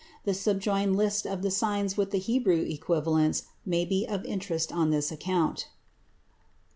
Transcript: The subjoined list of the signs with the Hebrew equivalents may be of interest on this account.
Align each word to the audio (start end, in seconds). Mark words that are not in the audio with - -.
The 0.23 0.33
subjoined 0.33 0.95
list 0.97 1.27
of 1.27 1.43
the 1.43 1.51
signs 1.51 1.95
with 1.95 2.09
the 2.09 2.17
Hebrew 2.17 2.61
equivalents 2.61 3.43
may 3.67 3.85
be 3.85 4.07
of 4.07 4.25
interest 4.25 4.71
on 4.71 4.89
this 4.89 5.11
account. 5.11 5.67